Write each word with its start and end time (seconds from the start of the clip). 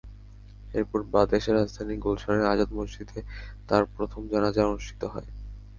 এরপর 0.73 0.99
বাদ 1.11 1.29
এশা 1.33 1.51
রাজধানীর 1.53 2.01
গুলশানের 2.03 2.49
আজাদ 2.53 2.69
মসজিদে 2.77 3.19
তাঁর 3.69 3.83
প্রথম 3.95 4.21
জানাজা 4.31 4.61
অনুষ্ঠিত 4.65 5.01
হয়। 5.13 5.29